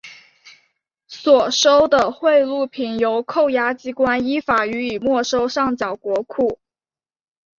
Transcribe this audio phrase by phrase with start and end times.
[1.07, 6.59] 所收的贿赂品由扣押机关依法予以没收上缴国库。